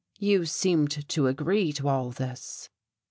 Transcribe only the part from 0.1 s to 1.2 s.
You seemed